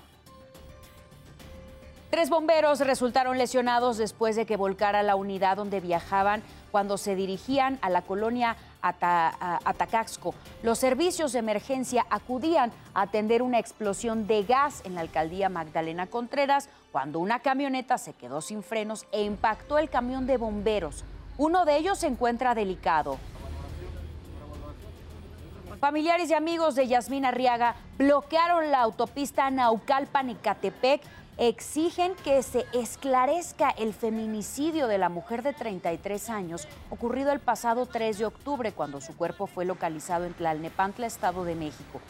Tres 2.13 2.29
bomberos 2.29 2.81
resultaron 2.81 3.39
lesionados 3.39 3.97
después 3.97 4.37
de 4.37 4.45
que 4.45 4.59
volcara 4.59 5.03
la 5.03 5.17
unidad 5.17 5.57
donde 5.57 5.81
viajaban 5.81 6.43
cuando 6.71 6.99
se 6.99 7.17
dirigían 7.17 7.79
a 7.81 7.89
la 7.89 8.03
colonia 8.03 8.55
Atacaxco. 8.83 10.35
Los 10.63 10.79
servicios 10.79 11.33
de 11.33 11.39
emergencia 11.39 12.05
acudían 12.11 12.71
a 12.93 13.01
atender 13.01 13.41
una 13.41 13.59
explosión 13.59 14.27
de 14.27 14.43
gas 14.43 14.83
en 14.85 14.95
la 14.95 15.01
alcaldía 15.01 15.49
Magdalena 15.49 16.07
Contreras 16.07 16.69
cuando 16.93 17.19
una 17.19 17.41
camioneta 17.41 17.97
se 17.97 18.13
quedó 18.13 18.43
sin 18.43 18.63
frenos 18.63 19.07
e 19.11 19.23
impactó 19.23 19.79
el 19.79 19.89
camión 19.89 20.27
de 20.27 20.37
bomberos. 20.37 21.07
Uno 21.39 21.65
de 21.65 21.79
ellos 21.79 21.97
se 21.97 22.09
encuentra 22.09 22.55
delicado. 22.55 23.17
Familiares 25.81 26.31
y 26.31 26.35
amigos 26.35 26.75
de 26.75 26.87
Yasmín 26.87 27.25
Arriaga 27.25 27.75
bloquearon 27.97 28.71
la 28.71 28.83
autopista 28.83 29.51
Naucalpan-Ecatepec 29.51 31.01
exigen 31.39 32.15
que 32.17 32.43
se 32.43 32.67
esclarezca 32.73 33.71
el 33.71 33.95
feminicidio 33.95 34.87
de 34.87 34.99
la 34.99 35.09
mujer 35.09 35.43
de 35.43 35.53
33 35.53 36.31
años 36.31 36.69
ocurrido 36.91 37.33
el 37.33 37.41
pasado 37.41 37.87
3 37.87 38.19
de 38.19 38.27
octubre 38.27 38.73
cuando 38.73 39.01
su 39.01 39.17
cuerpo 39.17 39.47
fue 39.47 39.65
localizado 39.65 40.25
en 40.25 40.35
Tlalnepantla, 40.35 41.07
Estado 41.07 41.45
de 41.45 41.55
México. 41.55 42.01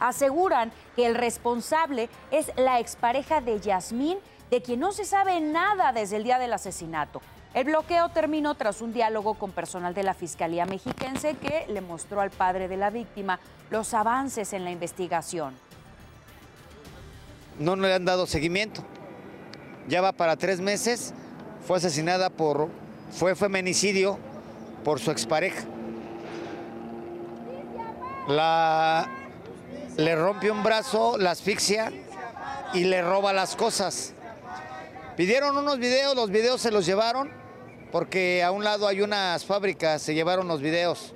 Aseguran 0.00 0.72
que 0.96 1.06
el 1.06 1.14
responsable 1.14 2.08
es 2.32 2.50
la 2.56 2.80
expareja 2.80 3.40
de 3.40 3.60
Yasmín, 3.60 4.18
de 4.50 4.62
quien 4.62 4.80
no 4.80 4.92
se 4.92 5.04
sabe 5.04 5.40
nada 5.40 5.92
desde 5.92 6.16
el 6.16 6.24
día 6.24 6.38
del 6.38 6.52
asesinato. 6.52 7.22
El 7.54 7.64
bloqueo 7.64 8.08
terminó 8.08 8.54
tras 8.54 8.80
un 8.80 8.92
diálogo 8.92 9.34
con 9.34 9.52
personal 9.52 9.94
de 9.94 10.02
la 10.02 10.14
Fiscalía 10.14 10.66
Mexiquense 10.66 11.36
que 11.36 11.66
le 11.68 11.82
mostró 11.82 12.20
al 12.20 12.30
padre 12.30 12.66
de 12.66 12.78
la 12.78 12.90
víctima 12.90 13.38
los 13.70 13.94
avances 13.94 14.52
en 14.52 14.64
la 14.64 14.70
investigación 14.70 15.54
no 17.58 17.76
le 17.76 17.92
han 17.92 18.04
dado 18.04 18.26
seguimiento. 18.26 18.82
Ya 19.88 20.00
va 20.00 20.12
para 20.12 20.36
tres 20.36 20.60
meses, 20.60 21.12
fue 21.66 21.78
asesinada 21.78 22.30
por, 22.30 22.68
fue 23.10 23.34
feminicidio 23.34 24.18
por 24.84 25.00
su 25.00 25.10
expareja. 25.10 25.64
La, 28.28 29.08
le 29.96 30.14
rompe 30.14 30.50
un 30.50 30.62
brazo, 30.62 31.18
la 31.18 31.32
asfixia 31.32 31.92
y 32.72 32.84
le 32.84 33.02
roba 33.02 33.32
las 33.32 33.56
cosas. 33.56 34.14
Pidieron 35.16 35.56
unos 35.56 35.78
videos, 35.78 36.14
los 36.14 36.30
videos 36.30 36.60
se 36.60 36.70
los 36.70 36.86
llevaron 36.86 37.30
porque 37.92 38.42
a 38.42 38.50
un 38.50 38.64
lado 38.64 38.88
hay 38.88 39.02
unas 39.02 39.44
fábricas, 39.44 40.00
se 40.00 40.14
llevaron 40.14 40.48
los 40.48 40.62
videos. 40.62 41.12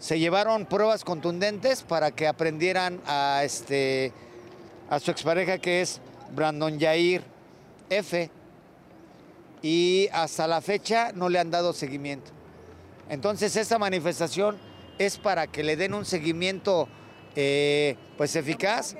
Se 0.00 0.18
llevaron 0.18 0.66
pruebas 0.66 1.04
contundentes 1.04 1.82
para 1.82 2.10
que 2.10 2.26
aprendieran 2.26 3.00
a 3.06 3.42
este 3.44 4.12
a 4.88 5.00
su 5.00 5.10
expareja 5.10 5.58
que 5.58 5.80
es 5.80 6.00
Brandon 6.34 6.78
Jair 6.78 7.22
F. 7.90 8.30
Y 9.62 10.08
hasta 10.12 10.46
la 10.46 10.60
fecha 10.60 11.12
no 11.14 11.28
le 11.28 11.38
han 11.38 11.50
dado 11.50 11.72
seguimiento. 11.72 12.30
Entonces 13.08 13.56
esta 13.56 13.78
manifestación 13.78 14.58
es 14.98 15.18
para 15.18 15.46
que 15.46 15.62
le 15.62 15.76
den 15.76 15.94
un 15.94 16.04
seguimiento 16.04 16.88
eh, 17.34 17.96
pues 18.16 18.36
eficaz. 18.36 18.96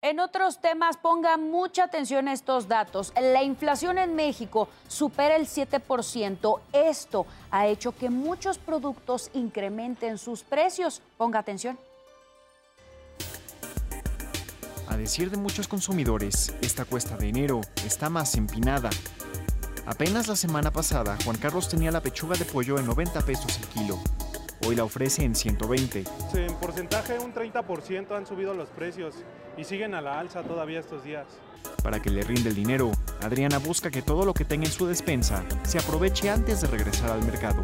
En 0.00 0.20
otros 0.20 0.60
temas, 0.60 0.96
ponga 0.96 1.36
mucha 1.36 1.84
atención 1.84 2.28
a 2.28 2.32
estos 2.32 2.68
datos. 2.68 3.12
La 3.20 3.42
inflación 3.42 3.98
en 3.98 4.14
México 4.14 4.68
supera 4.86 5.34
el 5.34 5.46
7%. 5.46 6.60
Esto 6.72 7.26
ha 7.50 7.66
hecho 7.66 7.90
que 7.90 8.08
muchos 8.08 8.58
productos 8.58 9.28
incrementen 9.34 10.16
sus 10.16 10.44
precios. 10.44 11.02
Ponga 11.16 11.40
atención. 11.40 11.78
Decir 14.98 15.30
de 15.30 15.36
muchos 15.36 15.68
consumidores, 15.68 16.54
esta 16.60 16.84
cuesta 16.84 17.16
de 17.16 17.28
enero 17.28 17.60
está 17.86 18.10
más 18.10 18.34
empinada. 18.34 18.90
Apenas 19.86 20.28
la 20.28 20.36
semana 20.36 20.70
pasada, 20.70 21.16
Juan 21.24 21.38
Carlos 21.38 21.68
tenía 21.68 21.90
la 21.90 22.02
pechuga 22.02 22.36
de 22.36 22.44
pollo 22.44 22.78
en 22.78 22.86
90 22.86 23.22
pesos 23.22 23.58
el 23.58 23.66
kilo. 23.68 23.98
Hoy 24.66 24.74
la 24.74 24.84
ofrece 24.84 25.24
en 25.24 25.34
120. 25.34 26.04
En 26.34 26.54
porcentaje, 26.56 27.18
un 27.18 27.32
30% 27.32 28.10
han 28.14 28.26
subido 28.26 28.52
los 28.54 28.68
precios 28.68 29.14
y 29.56 29.64
siguen 29.64 29.94
a 29.94 30.02
la 30.02 30.18
alza 30.18 30.42
todavía 30.42 30.80
estos 30.80 31.04
días. 31.04 31.26
Para 31.82 32.02
que 32.02 32.10
le 32.10 32.22
rinde 32.22 32.50
el 32.50 32.56
dinero, 32.56 32.90
Adriana 33.22 33.58
busca 33.58 33.90
que 33.90 34.02
todo 34.02 34.26
lo 34.26 34.34
que 34.34 34.44
tenga 34.44 34.66
en 34.66 34.72
su 34.72 34.86
despensa 34.86 35.44
se 35.62 35.78
aproveche 35.78 36.28
antes 36.28 36.60
de 36.60 36.66
regresar 36.66 37.12
al 37.12 37.24
mercado. 37.24 37.62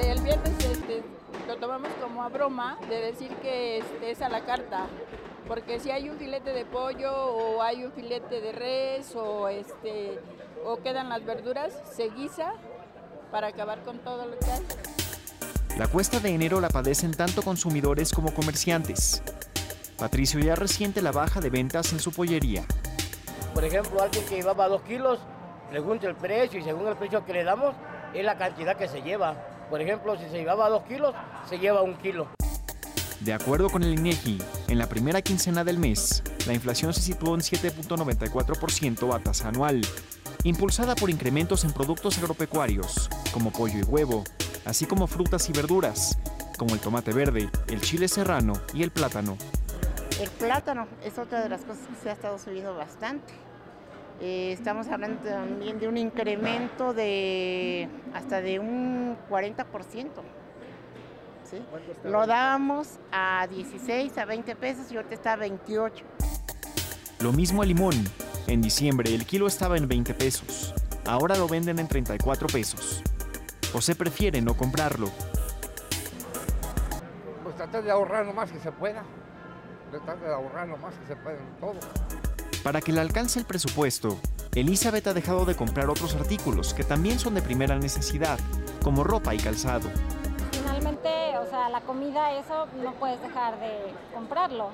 El 0.00 0.20
viernes 0.20 0.64
este, 0.64 1.02
lo 1.48 1.56
tomamos 1.56 1.88
como 2.00 2.22
a 2.22 2.28
broma 2.28 2.78
de 2.88 2.96
decir 2.96 3.30
que 3.42 3.78
este, 3.78 4.10
es 4.10 4.20
a 4.20 4.28
la 4.28 4.44
carta 4.44 4.86
porque 5.46 5.78
si 5.80 5.90
hay 5.90 6.08
un 6.08 6.18
filete 6.18 6.52
de 6.52 6.64
pollo 6.64 7.12
o 7.12 7.62
hay 7.62 7.84
un 7.84 7.92
filete 7.92 8.40
de 8.40 8.52
res 8.52 9.14
o 9.14 9.48
este 9.48 10.18
o 10.64 10.76
quedan 10.78 11.08
las 11.08 11.24
verduras, 11.24 11.72
se 11.94 12.10
guisa 12.10 12.54
para 13.30 13.48
acabar 13.48 13.82
con 13.82 13.98
todo 13.98 14.26
lo 14.26 14.38
que 14.38 14.46
hay. 14.46 14.62
La 15.78 15.86
cuesta 15.86 16.20
de 16.20 16.30
enero 16.30 16.60
la 16.60 16.68
padecen 16.68 17.12
tanto 17.12 17.42
consumidores 17.42 18.12
como 18.12 18.32
comerciantes. 18.34 19.22
Patricio 19.98 20.40
ya 20.40 20.56
resiente 20.56 21.02
la 21.02 21.12
baja 21.12 21.40
de 21.40 21.50
ventas 21.50 21.92
en 21.92 22.00
su 22.00 22.12
pollería. 22.12 22.64
Por 23.54 23.64
ejemplo, 23.64 24.02
alguien 24.02 24.24
que 24.26 24.36
llevaba 24.36 24.68
dos 24.68 24.82
kilos, 24.82 25.18
pregunta 25.70 26.06
el 26.06 26.16
precio 26.16 26.60
y 26.60 26.62
según 26.62 26.86
el 26.88 26.96
precio 26.96 27.24
que 27.24 27.32
le 27.32 27.44
damos, 27.44 27.74
es 28.12 28.24
la 28.24 28.36
cantidad 28.36 28.76
que 28.76 28.88
se 28.88 29.02
lleva. 29.02 29.34
Por 29.70 29.80
ejemplo, 29.80 30.16
si 30.16 30.24
se 30.24 30.38
llevaba 30.38 30.68
dos 30.68 30.82
kilos, 30.84 31.14
se 31.48 31.58
lleva 31.58 31.82
un 31.82 31.94
kilo. 31.96 32.28
De 33.20 33.32
acuerdo 33.32 33.70
con 33.70 33.82
el 33.82 33.94
INEGI, 33.94 34.38
en 34.68 34.78
la 34.78 34.88
primera 34.88 35.22
quincena 35.22 35.64
del 35.64 35.78
mes, 35.78 36.22
la 36.46 36.52
inflación 36.52 36.92
se 36.92 37.00
situó 37.00 37.34
en 37.34 37.40
7.94% 37.40 39.14
a 39.14 39.18
tasa 39.20 39.48
anual, 39.48 39.80
impulsada 40.44 40.94
por 40.94 41.08
incrementos 41.08 41.64
en 41.64 41.72
productos 41.72 42.18
agropecuarios, 42.18 43.08
como 43.32 43.50
pollo 43.52 43.78
y 43.78 43.82
huevo, 43.82 44.22
así 44.66 44.84
como 44.84 45.06
frutas 45.06 45.48
y 45.48 45.52
verduras, 45.52 46.18
como 46.58 46.74
el 46.74 46.80
tomate 46.80 47.12
verde, 47.12 47.48
el 47.68 47.80
chile 47.80 48.06
serrano 48.06 48.52
y 48.74 48.82
el 48.82 48.90
plátano. 48.90 49.38
El 50.20 50.28
plátano 50.30 50.86
es 51.02 51.18
otra 51.18 51.42
de 51.42 51.48
las 51.48 51.62
cosas 51.62 51.86
que 51.88 51.96
se 52.02 52.10
ha 52.10 52.12
estado 52.12 52.38
subiendo 52.38 52.74
bastante. 52.74 53.32
Eh, 54.20 54.52
estamos 54.52 54.88
hablando 54.88 55.22
también 55.22 55.78
de 55.78 55.88
un 55.88 55.96
incremento 55.96 56.92
de 56.92 57.88
hasta 58.14 58.40
de 58.40 58.58
un 58.58 59.16
40%. 59.30 60.10
Lo 62.04 62.26
dábamos 62.26 62.98
a 63.12 63.46
16, 63.48 64.16
a 64.18 64.24
20 64.24 64.56
pesos 64.56 64.90
y 64.90 64.96
ahorita 64.96 65.14
está 65.14 65.32
a 65.34 65.36
28. 65.36 66.04
Lo 67.20 67.32
mismo 67.32 67.62
el 67.62 67.70
limón. 67.70 67.94
En 68.46 68.62
diciembre 68.62 69.14
el 69.14 69.26
kilo 69.26 69.46
estaba 69.46 69.76
en 69.76 69.88
20 69.88 70.14
pesos. 70.14 70.74
Ahora 71.04 71.36
lo 71.36 71.48
venden 71.48 71.78
en 71.78 71.88
34 71.88 72.48
pesos. 72.48 73.02
José 73.72 73.94
prefiere 73.94 74.40
no 74.40 74.56
comprarlo. 74.56 75.10
Pues 77.42 77.56
tratar 77.56 77.82
de 77.82 77.90
ahorrar 77.90 78.26
lo 78.26 78.32
más 78.32 78.50
que 78.50 78.58
se 78.58 78.72
pueda. 78.72 79.02
Tratar 79.90 80.20
de 80.20 80.32
ahorrar 80.32 80.68
lo 80.68 80.76
más 80.78 80.94
que 80.94 81.06
se 81.06 81.16
pueda 81.16 81.38
en 81.38 81.60
todo. 81.60 81.80
Para 82.62 82.80
que 82.80 82.92
le 82.92 83.00
alcance 83.00 83.38
el 83.38 83.44
presupuesto, 83.44 84.18
Elizabeth 84.54 85.06
ha 85.06 85.14
dejado 85.14 85.44
de 85.44 85.54
comprar 85.54 85.88
otros 85.88 86.14
artículos 86.16 86.74
que 86.74 86.82
también 86.82 87.18
son 87.18 87.34
de 87.34 87.42
primera 87.42 87.78
necesidad, 87.78 88.38
como 88.82 89.04
ropa 89.04 89.34
y 89.34 89.38
calzado 89.38 89.88
o 91.42 91.46
sea, 91.46 91.68
la 91.68 91.80
comida, 91.80 92.32
eso 92.32 92.66
no 92.82 92.92
puedes 92.92 93.20
dejar 93.20 93.58
de 93.58 93.94
comprarlo. 94.14 94.70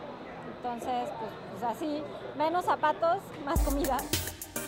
Entonces, 0.56 1.08
pues, 1.18 1.30
pues 1.52 1.64
así, 1.64 2.02
menos 2.38 2.64
zapatos, 2.64 3.18
más 3.44 3.60
comida. 3.60 3.96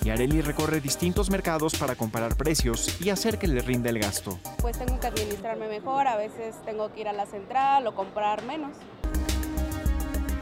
Y 0.04 0.10
Areli 0.10 0.42
recorre 0.42 0.80
distintos 0.80 1.30
mercados 1.30 1.74
para 1.76 1.94
comparar 1.94 2.36
precios 2.36 3.00
y 3.00 3.10
hacer 3.10 3.38
que 3.38 3.46
le 3.46 3.62
rinda 3.62 3.88
el 3.88 3.98
gasto. 3.98 4.38
Pues 4.60 4.78
tengo 4.78 5.00
que 5.00 5.06
administrarme 5.06 5.68
mejor, 5.68 6.06
a 6.06 6.16
veces 6.16 6.56
tengo 6.66 6.92
que 6.92 7.02
ir 7.02 7.08
a 7.08 7.12
la 7.12 7.24
central 7.26 7.86
o 7.86 7.94
comprar 7.94 8.42
menos. 8.44 8.72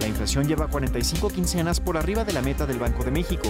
La 0.01 0.09
inflación 0.09 0.49
lleva 0.49 0.67
45 0.67 1.29
quincenas 1.29 1.79
por 1.79 1.97
arriba 1.97 2.25
de 2.25 2.33
la 2.33 2.43
meta 2.43 2.67
del 2.67 2.81
Banco 2.81 3.05
de 3.05 3.13
México, 3.13 3.49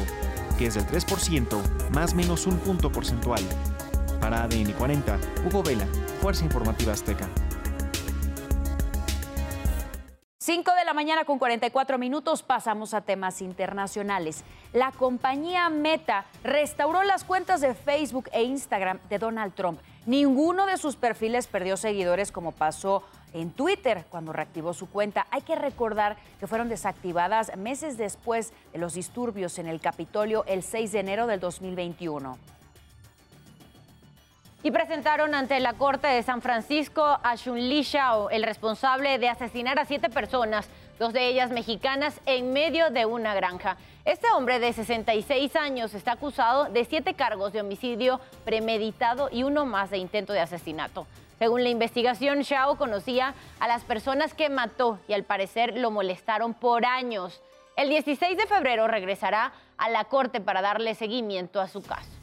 que 0.59 0.67
es 0.67 0.75
del 0.75 0.87
3%, 0.87 1.91
más 1.95 2.15
menos 2.15 2.47
un 2.47 2.59
punto 2.59 2.93
porcentual. 2.93 3.41
Para 4.21 4.43
ADN 4.43 4.73
40, 4.73 5.19
Hugo 5.47 5.63
Vela, 5.63 5.87
Fuerza 6.21 6.45
Informativa 6.45 6.93
Azteca. 6.93 7.27
5 10.43 10.75
de 10.75 10.85
la 10.85 10.93
mañana 10.93 11.25
con 11.25 11.39
44 11.39 11.99
minutos 11.99 12.43
pasamos 12.43 12.95
a 12.95 13.01
temas 13.03 13.41
internacionales. 13.41 14.43
La 14.73 14.91
compañía 14.91 15.71
Meta 15.71 16.25
restauró 16.43 17.05
las 17.05 17.23
cuentas 17.23 17.61
de 17.61 17.75
Facebook 17.75 18.29
e 18.33 18.43
Instagram 18.43 18.99
de 19.09 19.21
Donald 19.21 19.55
Trump. 19.55 19.79
Ninguno 20.05 20.67
de 20.67 20.79
sus 20.79 20.97
perfiles 20.97 21.47
perdió 21.47 21.77
seguidores 21.77 22.33
como 22.33 22.51
pasó 22.51 23.05
en 23.33 23.53
Twitter 23.53 24.05
cuando 24.11 24.33
reactivó 24.33 24.75
su 24.75 24.91
cuenta. 24.91 25.29
Hay 25.31 25.43
que 25.43 25.55
recordar 25.55 26.17
que 26.41 26.49
fueron 26.49 26.69
desactivadas 26.69 27.57
meses 27.57 27.97
después 27.97 28.53
de 28.73 28.81
los 28.81 28.95
disturbios 28.95 29.61
en 29.61 29.69
el 29.69 29.81
Capitolio 29.81 30.43
el 30.49 30.65
6 30.65 30.91
de 30.91 30.99
enero 30.99 31.29
del 31.29 31.39
2021 31.39 32.37
y 34.63 34.71
presentaron 34.71 35.35
ante 35.35 35.59
la 35.61 35.75
Corte 35.75 36.07
de 36.07 36.23
San 36.23 36.41
Francisco 36.41 37.03
a 37.23 37.35
Shun 37.35 37.59
Li 37.59 37.83
Shao, 37.83 38.31
el 38.31 38.45
responsable 38.45 39.19
de 39.19 39.29
asesinar 39.29 39.79
a 39.79 39.85
siete 39.85 40.09
personas 40.09 40.69
dos 40.99 41.13
de 41.13 41.27
ellas 41.27 41.51
mexicanas, 41.51 42.21
en 42.27 42.53
medio 42.53 42.91
de 42.91 43.07
una 43.07 43.35
granja. 43.35 43.77
Este 44.05 44.31
hombre 44.31 44.61
de 44.61 44.73
66 44.73 45.57
años 45.57 45.95
está 45.95 46.13
acusado 46.13 46.67
de 46.67 46.85
siete 46.85 47.15
cargos 47.15 47.53
de 47.53 47.61
homicidio 47.61 48.21
premeditado 48.45 49.29
y 49.33 49.43
uno 49.43 49.67
más 49.67 49.91
de 49.91 49.99
intento 49.99 50.33
de 50.33 50.41
asesinato. 50.41 51.07
Según 51.41 51.65
la 51.65 51.71
investigación, 51.71 52.43
Shao 52.43 52.77
conocía 52.77 53.35
a 53.59 53.67
las 53.67 53.83
personas 53.83 54.33
que 54.33 54.49
mató 54.49 55.01
y 55.09 55.13
al 55.13 55.25
parecer 55.25 55.77
lo 55.77 55.91
molestaron 55.91 56.55
por 56.55 56.87
años. 56.87 57.43
El 57.77 57.89
16 57.89 58.37
de 58.37 58.47
febrero 58.47 58.87
regresará 58.87 59.53
a 59.77 59.91
la 59.91 60.05
corte 60.05 60.41
para 60.41 60.63
darle 60.63 60.95
seguimiento 60.95 61.61
a 61.61 61.67
su 61.67 61.83
caso. 61.83 62.22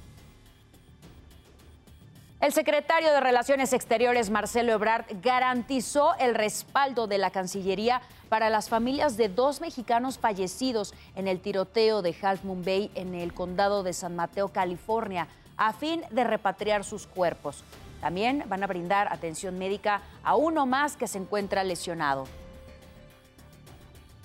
El 2.42 2.54
secretario 2.54 3.12
de 3.12 3.20
Relaciones 3.20 3.74
Exteriores, 3.74 4.30
Marcelo 4.30 4.72
Ebrard, 4.72 5.04
garantizó 5.22 6.16
el 6.20 6.36
respaldo 6.36 7.06
de 7.06 7.18
la 7.18 7.32
Cancillería 7.32 8.02
para 8.30 8.50
las 8.50 8.70
familias 8.70 9.18
de 9.18 9.28
dos 9.28 9.60
mexicanos 9.60 10.18
fallecidos 10.18 10.94
en 11.18 11.28
el 11.28 11.42
tiroteo 11.42 12.02
de 12.02 12.16
Half 12.22 12.46
Moon 12.46 12.64
Bay 12.64 12.92
en 12.96 13.14
el 13.14 13.34
condado 13.34 13.84
de 13.84 13.92
San 13.92 14.16
Mateo, 14.16 14.48
California, 14.54 15.28
a 15.58 15.74
fin 15.74 16.02
de 16.12 16.24
repatriar 16.24 16.86
sus 16.86 17.08
cuerpos. 17.08 17.62
También 18.00 18.46
van 18.48 18.64
a 18.64 18.68
brindar 18.68 19.12
atención 19.12 19.60
médica 19.60 20.02
a 20.24 20.38
uno 20.38 20.66
más 20.66 20.96
que 20.96 21.08
se 21.08 21.18
encuentra 21.18 21.66
lesionado. 21.66 22.24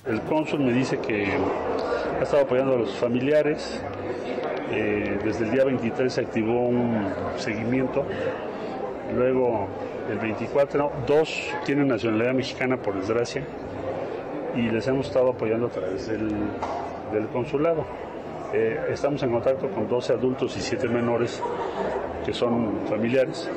El 0.07 0.21
cónsul 0.23 0.61
me 0.61 0.73
dice 0.73 1.01
que 1.01 1.37
ha 2.21 2.23
estado 2.23 2.45
apoyando 2.45 2.75
a 2.75 2.79
los 2.79 2.95
familiares. 2.95 3.81
Eh, 4.77 5.19
desde 5.23 5.45
el 5.45 5.53
día 5.53 5.65
23 5.65 6.13
se 6.13 6.21
activó 6.21 6.67
un 6.67 7.07
seguimiento. 7.37 8.05
Luego, 9.15 9.69
el 10.11 10.19
24, 10.19 10.91
dos 11.07 11.49
tienen 11.65 11.89
nacionalidad 11.89 12.35
mexicana, 12.35 12.77
por 12.77 12.97
desgracia, 12.97 13.45
y 14.57 14.63
les 14.63 14.87
hemos 14.89 15.07
estado 15.07 15.31
apoyando 15.31 15.67
a 15.67 15.71
través 15.71 16.09
del, 16.09 16.29
consulado. 17.33 17.85
Eh, 18.53 18.81
estamos 18.91 19.23
en 19.23 19.31
contacto 19.31 19.69
con 19.69 19.89
12 19.89 20.13
adultos 20.13 20.57
y 20.57 20.61
7 20.61 20.89
menores 20.89 21.41
que 22.25 22.33
son 22.33 22.81
familiares 22.89 23.49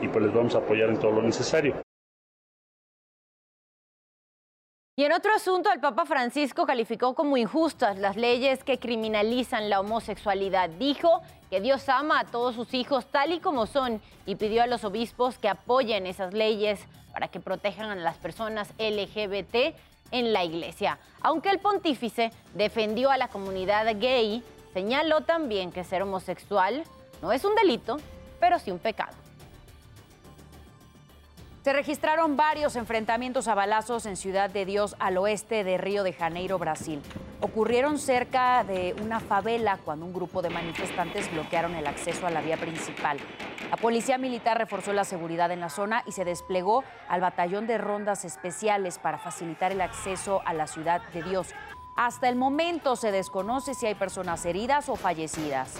y 0.00 0.08
pues 0.08 0.24
les 0.24 0.34
vamos 0.34 0.54
a 0.54 0.58
apoyar 0.58 0.90
en 0.90 0.98
todo 0.98 1.12
lo 1.12 1.22
necesario. 1.22 1.87
Y 4.98 5.04
en 5.04 5.12
otro 5.12 5.32
asunto, 5.32 5.70
el 5.70 5.78
Papa 5.78 6.06
Francisco 6.06 6.66
calificó 6.66 7.14
como 7.14 7.36
injustas 7.36 7.98
las 7.98 8.16
leyes 8.16 8.64
que 8.64 8.80
criminalizan 8.80 9.70
la 9.70 9.78
homosexualidad. 9.78 10.70
Dijo 10.70 11.22
que 11.50 11.60
Dios 11.60 11.88
ama 11.88 12.18
a 12.18 12.24
todos 12.24 12.56
sus 12.56 12.74
hijos 12.74 13.06
tal 13.06 13.32
y 13.32 13.38
como 13.38 13.66
son 13.66 14.02
y 14.26 14.34
pidió 14.34 14.60
a 14.64 14.66
los 14.66 14.82
obispos 14.82 15.38
que 15.38 15.48
apoyen 15.48 16.04
esas 16.08 16.34
leyes 16.34 16.80
para 17.12 17.28
que 17.28 17.38
protejan 17.38 17.90
a 17.90 17.94
las 17.94 18.16
personas 18.16 18.72
LGBT 18.76 19.76
en 20.10 20.32
la 20.32 20.42
iglesia. 20.42 20.98
Aunque 21.20 21.50
el 21.50 21.60
pontífice 21.60 22.32
defendió 22.54 23.12
a 23.12 23.18
la 23.18 23.28
comunidad 23.28 23.86
gay, 24.00 24.42
señaló 24.72 25.20
también 25.20 25.70
que 25.70 25.84
ser 25.84 26.02
homosexual 26.02 26.82
no 27.22 27.30
es 27.30 27.44
un 27.44 27.54
delito, 27.54 27.98
pero 28.40 28.58
sí 28.58 28.72
un 28.72 28.80
pecado. 28.80 29.27
Se 31.68 31.74
registraron 31.74 32.38
varios 32.38 32.76
enfrentamientos 32.76 33.46
a 33.46 33.54
balazos 33.54 34.06
en 34.06 34.16
Ciudad 34.16 34.48
de 34.48 34.64
Dios 34.64 34.96
al 35.00 35.18
oeste 35.18 35.64
de 35.64 35.76
Río 35.76 36.02
de 36.02 36.14
Janeiro, 36.14 36.58
Brasil. 36.58 37.02
Ocurrieron 37.42 37.98
cerca 37.98 38.64
de 38.64 38.96
una 39.02 39.20
favela 39.20 39.78
cuando 39.84 40.06
un 40.06 40.14
grupo 40.14 40.40
de 40.40 40.48
manifestantes 40.48 41.30
bloquearon 41.30 41.74
el 41.74 41.86
acceso 41.86 42.26
a 42.26 42.30
la 42.30 42.40
vía 42.40 42.56
principal. 42.56 43.18
La 43.68 43.76
policía 43.76 44.16
militar 44.16 44.56
reforzó 44.56 44.94
la 44.94 45.04
seguridad 45.04 45.50
en 45.50 45.60
la 45.60 45.68
zona 45.68 46.04
y 46.06 46.12
se 46.12 46.24
desplegó 46.24 46.84
al 47.06 47.20
batallón 47.20 47.66
de 47.66 47.76
rondas 47.76 48.24
especiales 48.24 48.98
para 48.98 49.18
facilitar 49.18 49.70
el 49.70 49.82
acceso 49.82 50.40
a 50.46 50.54
la 50.54 50.68
Ciudad 50.68 51.02
de 51.12 51.22
Dios. 51.22 51.48
Hasta 51.96 52.30
el 52.30 52.36
momento 52.36 52.96
se 52.96 53.12
desconoce 53.12 53.74
si 53.74 53.84
hay 53.84 53.94
personas 53.94 54.46
heridas 54.46 54.88
o 54.88 54.96
fallecidas. 54.96 55.78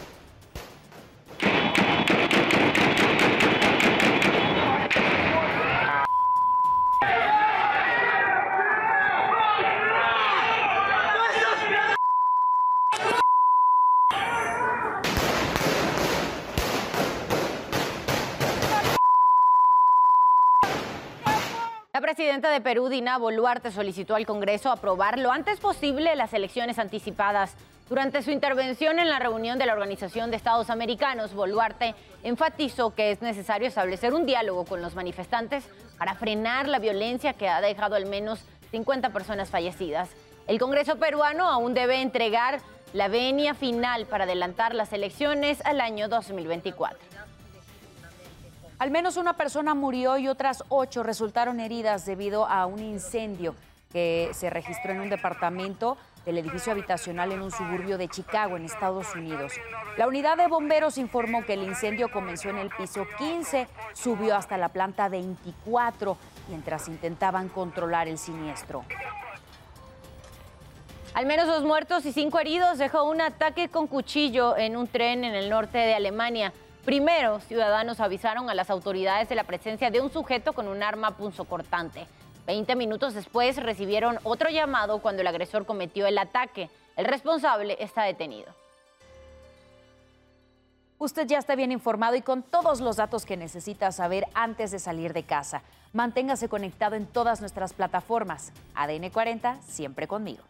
La 21.98 22.02
presidenta 22.38 22.54
de 22.54 22.60
Perú, 22.60 22.88
Dina 22.88 23.18
Boluarte, 23.18 23.72
solicitó 23.72 24.14
al 24.14 24.24
Congreso 24.24 24.70
aprobar 24.70 25.18
lo 25.18 25.32
antes 25.32 25.58
posible 25.58 26.14
las 26.14 26.32
elecciones 26.32 26.78
anticipadas. 26.78 27.56
Durante 27.88 28.22
su 28.22 28.30
intervención 28.30 29.00
en 29.00 29.08
la 29.08 29.18
reunión 29.18 29.58
de 29.58 29.66
la 29.66 29.72
Organización 29.72 30.30
de 30.30 30.36
Estados 30.36 30.70
Americanos, 30.70 31.34
Boluarte 31.34 31.96
enfatizó 32.22 32.94
que 32.94 33.10
es 33.10 33.22
necesario 33.22 33.66
establecer 33.66 34.14
un 34.14 34.24
diálogo 34.24 34.66
con 34.66 34.80
los 34.80 34.94
manifestantes 34.94 35.64
para 35.98 36.14
frenar 36.14 36.68
la 36.68 36.78
violencia 36.78 37.32
que 37.32 37.48
ha 37.48 37.60
dejado 37.60 37.96
al 37.96 38.06
menos 38.06 38.44
50 38.70 39.10
personas 39.10 39.50
fallecidas. 39.50 40.08
El 40.46 40.60
Congreso 40.60 40.96
peruano 40.96 41.48
aún 41.48 41.74
debe 41.74 42.00
entregar 42.00 42.60
la 42.92 43.08
venia 43.08 43.54
final 43.54 44.06
para 44.06 44.24
adelantar 44.24 44.76
las 44.76 44.92
elecciones 44.92 45.60
al 45.64 45.80
año 45.80 46.08
2024. 46.08 47.17
Al 48.78 48.92
menos 48.92 49.16
una 49.16 49.34
persona 49.34 49.74
murió 49.74 50.18
y 50.18 50.28
otras 50.28 50.62
ocho 50.68 51.02
resultaron 51.02 51.58
heridas 51.58 52.06
debido 52.06 52.46
a 52.46 52.66
un 52.66 52.78
incendio 52.78 53.56
que 53.92 54.30
se 54.32 54.50
registró 54.50 54.92
en 54.92 55.00
un 55.00 55.10
departamento 55.10 55.96
del 56.24 56.38
edificio 56.38 56.70
habitacional 56.70 57.32
en 57.32 57.42
un 57.42 57.50
suburbio 57.50 57.98
de 57.98 58.06
Chicago, 58.06 58.56
en 58.56 58.66
Estados 58.66 59.14
Unidos. 59.16 59.54
La 59.96 60.06
unidad 60.06 60.36
de 60.36 60.46
bomberos 60.46 60.96
informó 60.96 61.44
que 61.44 61.54
el 61.54 61.62
incendio 61.64 62.08
comenzó 62.12 62.50
en 62.50 62.58
el 62.58 62.70
piso 62.70 63.06
15, 63.18 63.66
subió 63.94 64.36
hasta 64.36 64.56
la 64.56 64.68
planta 64.68 65.08
24 65.08 66.16
mientras 66.48 66.86
intentaban 66.86 67.48
controlar 67.48 68.06
el 68.06 68.18
siniestro. 68.18 68.84
Al 71.14 71.26
menos 71.26 71.48
dos 71.48 71.64
muertos 71.64 72.06
y 72.06 72.12
cinco 72.12 72.38
heridos 72.38 72.78
dejó 72.78 73.02
un 73.04 73.20
ataque 73.20 73.70
con 73.70 73.88
cuchillo 73.88 74.56
en 74.56 74.76
un 74.76 74.86
tren 74.86 75.24
en 75.24 75.34
el 75.34 75.50
norte 75.50 75.78
de 75.78 75.94
Alemania. 75.94 76.52
Primero, 76.84 77.40
ciudadanos 77.40 78.00
avisaron 78.00 78.48
a 78.48 78.54
las 78.54 78.70
autoridades 78.70 79.28
de 79.28 79.34
la 79.34 79.44
presencia 79.44 79.90
de 79.90 80.00
un 80.00 80.10
sujeto 80.10 80.52
con 80.52 80.68
un 80.68 80.82
arma 80.82 81.16
punzocortante. 81.16 82.06
Veinte 82.46 82.76
minutos 82.76 83.12
después 83.12 83.56
recibieron 83.56 84.18
otro 84.22 84.48
llamado 84.48 85.00
cuando 85.00 85.20
el 85.20 85.28
agresor 85.28 85.66
cometió 85.66 86.06
el 86.06 86.16
ataque. 86.16 86.70
El 86.96 87.04
responsable 87.04 87.76
está 87.78 88.04
detenido. 88.04 88.54
Usted 91.00 91.26
ya 91.26 91.38
está 91.38 91.54
bien 91.54 91.70
informado 91.70 92.16
y 92.16 92.22
con 92.22 92.42
todos 92.42 92.80
los 92.80 92.96
datos 92.96 93.24
que 93.24 93.36
necesita 93.36 93.92
saber 93.92 94.24
antes 94.34 94.70
de 94.70 94.78
salir 94.78 95.12
de 95.12 95.22
casa. 95.22 95.62
Manténgase 95.92 96.48
conectado 96.48 96.96
en 96.96 97.06
todas 97.06 97.40
nuestras 97.40 97.72
plataformas. 97.72 98.52
ADN 98.74 99.10
40, 99.10 99.60
siempre 99.62 100.08
conmigo. 100.08 100.42